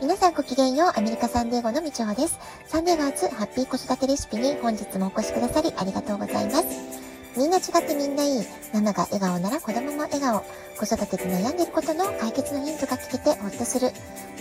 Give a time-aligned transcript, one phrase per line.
[0.00, 2.38] 皆さんごきげんよう、アメリカサンデーゴのみちほです。
[2.66, 6.66] サンデーガーズハッピー子育てレシピに本日もお越しくださりありがとうございます。
[7.36, 8.46] みんな違ってみんないい。
[8.72, 10.44] ママが笑顔なら子供も笑顔。
[10.78, 13.90] 子育てで悩んでることの解決のヒントが聞けてほっとする。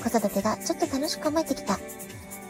[0.03, 1.79] 子育てがちょっと楽しく思えてきた。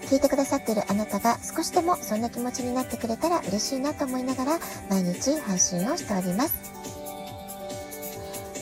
[0.03, 6.53] 聞いてくださっているあなたが少しでもそんな気持ちになってくれたら嬉しいなと思いながら毎日配信をしております。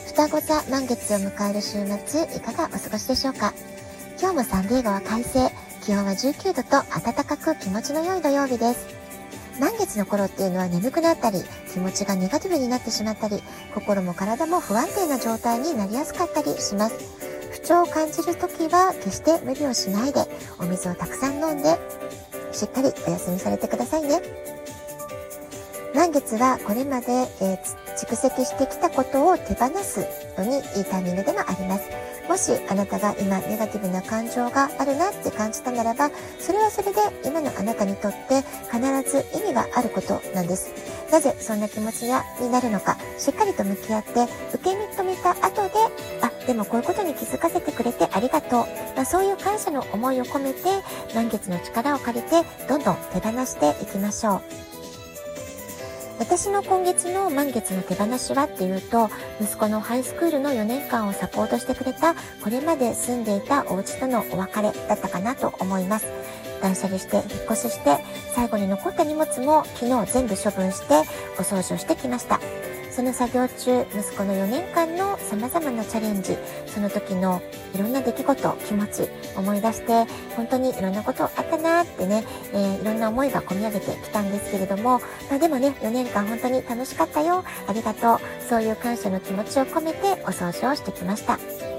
[0.06, 3.52] 双子座満月を迎える週末、いかがお過ごしでしょうか？
[4.18, 5.50] 今日もサンディエゴは快晴。
[5.84, 8.86] 気温は19度と暖かく気持ちの良い土曜日です。
[9.60, 13.42] 満月の頃っていうのは眠くなったり、気持ちがネガティブになってしまったり、
[13.74, 16.96] 心も体も不安定な状態になりやすかったりします。
[17.52, 20.24] 不調を感じるときは決して無理をしないで、
[20.58, 21.78] お水をたくさん飲んで、
[22.52, 24.22] しっかりお休みされてくださいね。
[25.94, 27.58] 満月はこれまで、えー、
[27.96, 30.06] 蓄積してきたことを手放す
[30.36, 31.88] のにいいタイミングでもあります。
[32.28, 40.70] もしあなたが今ネガティブな感情があるなって感じたならば、それはそれで今のあなたにとって必ず意味があることなんです。
[41.12, 42.02] なぜそんな気持ち
[42.40, 45.70] になるのか、しっかりと向き合って受け止めた後で、
[46.20, 48.66] あ、でもこういうことに気づかせてくれてありがとう。
[48.96, 50.60] まあ、そういう感謝の思いを込めて、
[51.14, 54.75] 満月の力を借りて、どんどん手放していきましょう。
[56.18, 66.06] 私の今月の満月の手放しはっていうと、息子のハイスクールの4年間をサポートしてくれた、これまで住んでいたお家とのお別れだったかなと思います。
[66.62, 67.98] 断捨離して、引っ越しして、
[68.34, 71.00] 最後に残った荷物も昨日全部処分して、
[71.38, 72.40] お掃除をしてきました。
[72.96, 76.34] その作業中、息子の4年間のさまざまなチャレンジ、
[76.66, 77.42] その時の
[77.74, 82.24] いろんな出来事、気持ち、思い出して、本当にいろんなことあったなってね、
[82.54, 91.75] えー、いろんな思いが込み上げてきたんですけれども、まあでもね、4年間本当に楽しかったよ、ありがとう、そういう感謝の気持ちを込めてお掃除をしてきました。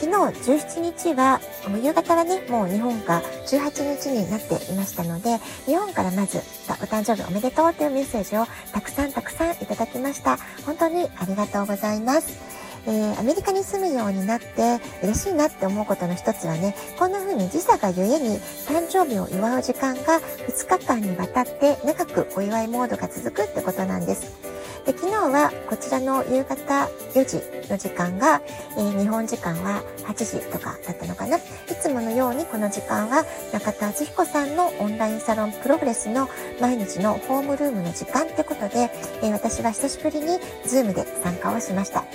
[0.00, 1.40] 昨日17日は、
[1.82, 6.40] 夕方はね、もう日本が18日になっていましたので、日本からまず、お
[6.84, 10.38] 誕生日おめでとうというメッセージをたくさんたくさんいただきました。
[10.64, 12.38] 本当にありがとうございます。
[12.86, 18.38] えー、アメリカに住むようになって嬉しいなって思うことの一つはね、こんな風に時差がゆえに
[18.68, 24.57] 誕生日を祝う時間が2日間にわたって長くお祝いモードが続くってことなんです。
[24.88, 28.40] で昨日はこちらの夕方4時の時間が、
[28.74, 31.40] えー、日本時間は8時とかだったのかない
[31.78, 36.26] つものようにこの時間は中田敦彦さんのオンラインサロンプログレスの
[36.58, 38.90] 毎日のホームルームの時間ってことで、
[39.22, 42.06] えー、私は久しぶりにズームで参加をしました。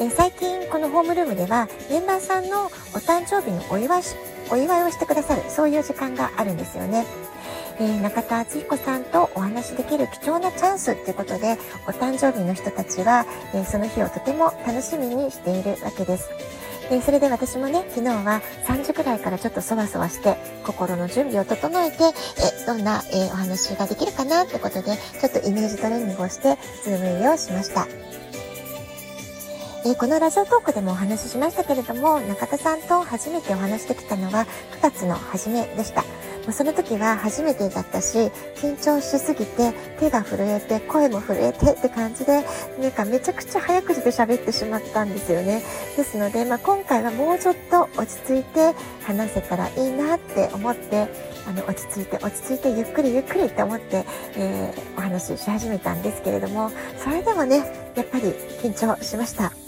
[0.00, 4.02] えー、最近このホームルームではメンバーさんのお誕生日のお祝い
[4.50, 7.06] お祝いをしてくださるそういう時間があるんですよね。
[7.80, 13.24] え、中田敦彦さんとお話しできる貴重なチャンスっていうことで、お誕生日の人たちは、
[13.54, 16.28] え、その日をとても楽しみにしているわけです。
[16.90, 20.36] えそれで私もね、昨日は3時くらいからちょっとそわそわして、
[20.66, 27.86] 心の準備を整えて、えどんな、えお話ができるかなってことで、ちょっとイメージトレーニングをして、ズーム入りをしました。
[29.86, 34.46] え、このラジオトークでもお話ししましたけれども、中田さんと初めてお話しできたのは
[34.82, 36.04] 9月の初めでした。
[36.52, 42.44] その時は初めてだったし、緊張しすぎて、手が震えて、声も震えてって感じで、
[42.80, 45.62] なんかめちゃくちゃ早口で喋ってしまったんですよね。
[45.96, 48.74] ですので、まあ、今回はもうちょっと落ち着いて
[49.04, 51.08] 話せたらいいなって思って、
[51.46, 54.04] あの、落ち着いて、落ち着いて、ゆっくりゆっくりって思って、
[54.36, 57.58] えー、お話しし始めたんですけれども、それでもね、
[57.94, 58.24] やっぱり
[58.62, 59.59] 緊張しました。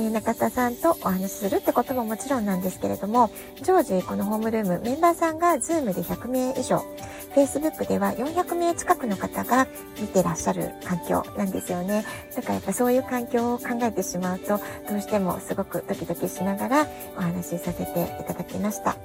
[0.00, 3.30] え中田さんとお話しするってことももちろんなんですけれども、
[3.62, 6.82] 常時このホームルーム、メンバーさんが Zoom で100名以上、
[7.34, 9.66] Facebook では400名近くの方が
[10.00, 12.04] 見てらっしゃる環境なんですよね。
[12.34, 14.58] だからやっぱそういう環境を考えてしまうと、
[14.88, 16.86] どうしてもすごくドキドキしながら
[17.16, 18.96] お話しさせていただきました。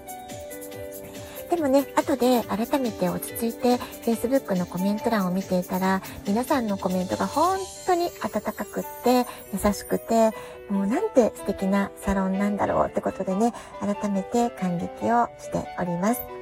[1.51, 3.75] でもね、後で改めて落ち着いて
[4.06, 10.31] Facebook のコメント欄を見ていたら、皆さんのコメントが本当に温かくって、優しくて、
[10.69, 16.40] もうなんて素敵なサロンなんだろうってことでね、改めて感激をしております。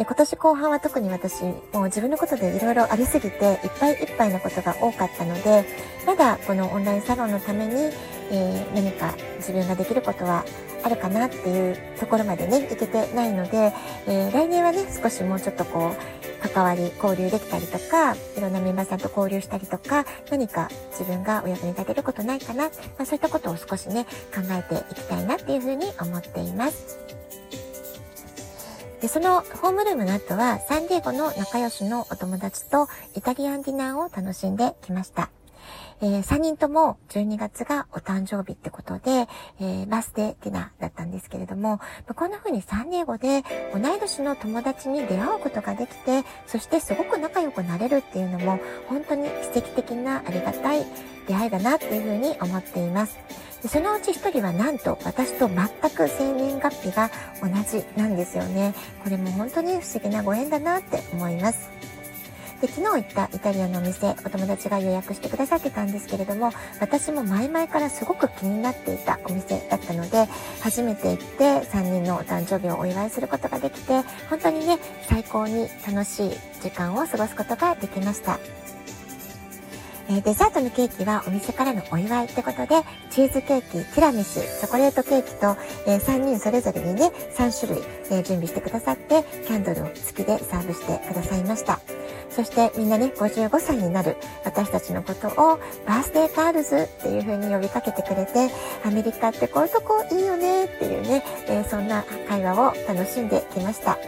[0.00, 5.66] で、今年後半は特に私、もう自分のことでいろいろありすぎて、いっぱいいっぱいなことが多かったので、
[6.06, 7.74] まだこのオンラインサロンのために、
[8.30, 10.46] えー、何か自分ができることは
[10.82, 13.74] あるかなっていうところまでね、いけてないので、
[14.06, 22.70] えー、来年はね、少しもうちょっとこう、関わり、交流できたりとか、いろんなメンバーさんと交流したりとか、何か自分がお役に立てることないかな、ま
[23.00, 27.09] あ、そういったことを少しね、考えていきたいなっていうふうに思っています。
[29.00, 35.30] で、そのホームルームの後は、サンディエゴの仲良しのお友達とイタリアンディナーを楽しんできました。
[36.02, 39.28] えー、3人とも12月がお誕生日ってことで、
[39.60, 41.80] えー、バスデーディナーだったんですけれども、
[42.14, 43.42] こんな風にサンディエゴで
[43.74, 50.84] 同い年の友達に出会うことができて、そしてすごく仲良くなれるっていうのも、本当に奇跡的なありがたい
[51.26, 53.18] 出会いだなっていう風に思っています。
[53.62, 57.10] でそのうち一人はなんと私と全く生年月日が
[57.42, 58.74] 同じなんですよね。
[59.04, 61.79] これも本当に不思議なご縁だなって思います。
[62.60, 70.26] で、昨日行ったイタリアのお店、お友達が予約してくださってたんですけれども、私も前々からすごく気になっていたお店だったので、
[70.62, 74.78] 初めて行って3人のお誕生日をお祝いすることができて、本当にね、
[75.08, 76.30] 最高に楽しい
[76.62, 78.38] 時間を過ごすことができました。
[80.12, 85.56] えデザートのケーキはお店からのお祝いってことで、チーズケーキ、ティラミス、チョコレートケーキと、
[85.86, 91.78] えー、3人それぞれにね、3種類、えー、準備してくださって、キャンドルを付きでサーブしてくださいました。
[92.30, 98.50] そしてみんなね、55歳になる私たちのことをバースデーガールズっていう風に呼びかけてくれて、
[98.84, 103.98] アメリカってこういうとこいいよねっていうね、えー、そんな会話を楽しんできました。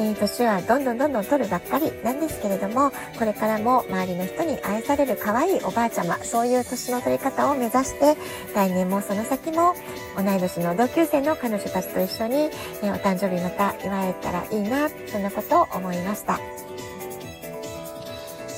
[0.00, 8.16] えー、年はどんどんどんどん取るばっかりなんですけれども、これからも周りの人に愛される可愛いおばあちゃま、そういう年の取り方を目指して、
[8.54, 9.74] 来年もその先も
[10.16, 16.38] 同い年の同級生の彼女たちと一緒に、えー、お誕生日また祝えたらいいな、そんなことを思いました。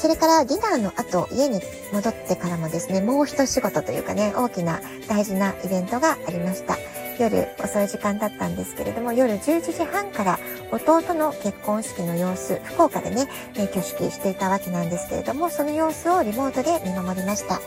[0.01, 1.61] それからディナーの後、家に
[1.93, 6.79] 戻ってからもですね、もう一仕事というかね、大きな大事なイベントがありました。
[7.19, 10.39] 夜遅い時間だったんですけれども、夜11時半から
[10.73, 17.61] 弟の結婚式の様子、福岡でね、挙式していたわけなんですけれども、その様子をリモートで見守りました。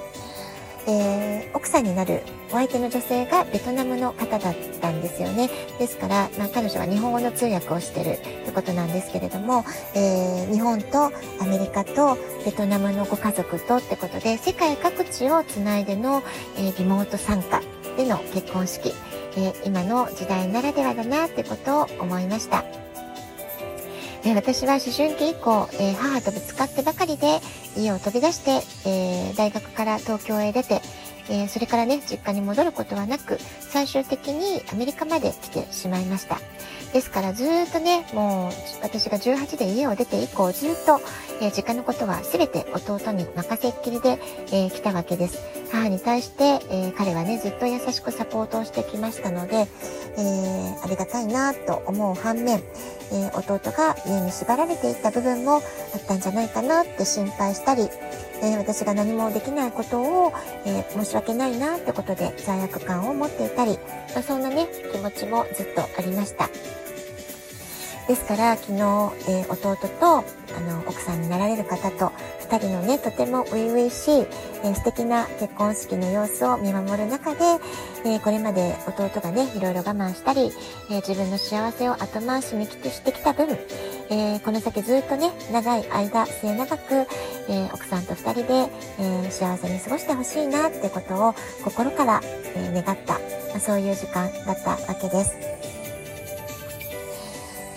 [0.88, 5.50] えー、奥さんになるお相手の女性がベトナムの方だったんですよね。
[5.80, 9.64] ですから、まあ、彼女は日本語の通訳をしてるってことなんですけれども、
[9.96, 16.22] えー、日本とアメリカとベトナムのご家族とってことで、世界各地をつないでの、
[16.58, 17.62] えー、リモート参加
[17.98, 18.94] での結婚式、
[19.38, 22.83] え、今の時代ならではだなってことを思いました。
[24.26, 27.42] え私は思春期以降、えー、母とぶつかってばかりで
[27.76, 30.82] 家を飛び出して、えー、大学から東京へ出て、
[31.30, 36.40] えー、それからね、実家に戻ることはなく、最終的にアメリカまで来てしまいました。
[36.94, 38.52] ですからずっとね、もう
[38.84, 41.02] 私が18で家を出て以降ずっと、
[41.42, 44.20] えー、実家のことは全て弟に任せっきりで、
[44.52, 45.64] えー、来たわけです。
[45.72, 49.68] 母に対して、えー、彼はね、ずっと優しくサポートをしてきましたので、
[50.18, 52.62] えー、ありがたいなと思う反面、
[53.12, 55.62] え、弟が家に縛られていた部分もあっ
[56.08, 57.90] たんじゃないかなって心配したり、
[58.44, 60.34] えー、私が何もできないことを、
[60.66, 63.80] えー、申し訳ないなってことで罪悪感を持っていたり、
[64.14, 66.50] まあ、そんなね、気持ちもずっとありました。
[68.08, 68.80] ですから昨日、
[69.30, 70.22] えー、弟とあ
[70.60, 72.12] の奥さんになられる方と
[72.50, 74.12] 2人のねとても初々しい、
[74.64, 77.40] えー、素敵な結婚式の様子を見守る中で、
[78.06, 80.52] えー、これまで弟がねいろいろ我慢したり、
[80.92, 83.48] え自分の幸せを後回しにしてきた分、
[84.10, 87.08] えこの先ずっとね長い間末永く、
[87.50, 88.70] え奥さんと2人で、
[89.00, 92.22] え幸せに過ごしてほしいなってことを心から、
[92.56, 93.20] え願った、
[93.54, 95.53] まそういう時間だったわけです。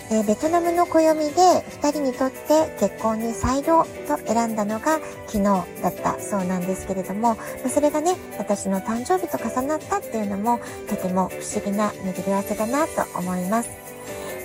[0.09, 1.41] え、ベトナムの暦で
[1.81, 7.37] 2人にとって結婚に再度と選んだのが昨日だったそうなんですけれども、
[7.67, 10.59] それがね、私の誕生日と重なったっていうのも
[10.89, 13.69] とても不思議な巡り合わせだなと思います。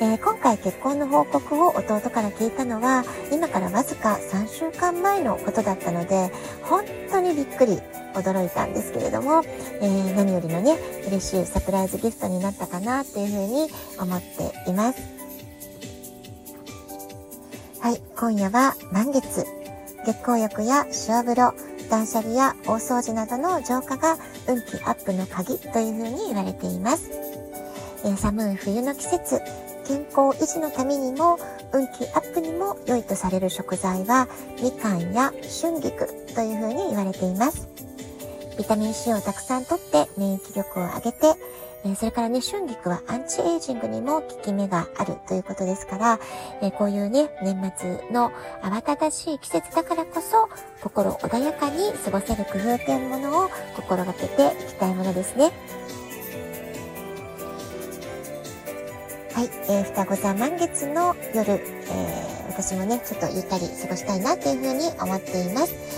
[0.01, 7.79] えー、今回結婚の報告を弟から聞いたのは今からわずか3週間前のことだったので本当にびっくり
[8.15, 9.45] 驚いたんですけれども、
[9.81, 10.77] えー、何よりのね
[11.07, 15.22] 嬉しいサプライズギフトになったかなっていうふうに思っています。
[18.23, 19.45] 今夜は満月。
[20.07, 21.55] 月光浴や塩風呂、
[21.91, 27.11] 断捨離や大掃除などの浄化が運気アップの鍵というふうに言われています。
[28.05, 29.41] え、寒い冬の季節、
[29.89, 31.37] 健康維持のためにも
[31.73, 34.29] 運気アップにも良いとされる食材は
[34.63, 37.67] みかんや春菊というふうに言われています。
[38.57, 41.35] ビタミン C をたくさんとって免疫力を上げて
[41.85, 46.21] えそれからね、春菊はアンチエイジングにも効き目があるということですから、
[46.63, 48.31] えこういうね、年末の
[48.63, 50.49] 慌ただしい季節だからこそ、
[50.81, 55.51] 心穏やかに過ごせる工夫というものを心がけていきたいものですね。
[59.35, 65.92] はい、えー、双子座満月の夜、えー、私もね、ちょっとゆったり過ごしたいなというふうに思っています。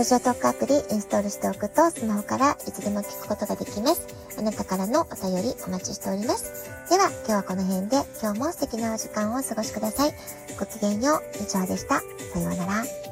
[0.00, 4.06] ラジオトークアプリインストールしておくとスマホからいつでも聞くことができます。
[4.38, 6.70] あなたからのお便りお待ちしております。
[6.88, 10.14] では今日はこの辺で今日も素敵なお時間をお過ごしください。
[10.58, 11.22] ごきげんよう。
[11.42, 12.00] 以上でした。
[12.32, 13.09] さようなら。